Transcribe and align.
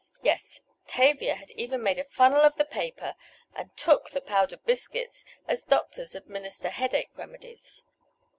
Yes, 0.23 0.61
Tavia 0.87 1.35
had 1.35 1.51
even 1.51 1.83
made 1.83 1.99
a 1.99 2.03
funnel 2.03 2.41
of 2.41 2.55
the 2.55 2.65
paper 2.65 3.13
and 3.55 3.69
"took" 3.77 4.09
the 4.09 4.19
powdered 4.19 4.65
biscuits 4.65 5.23
as 5.47 5.67
doctors 5.67 6.15
administer 6.15 6.69
headache 6.69 7.11
remedies. 7.17 7.83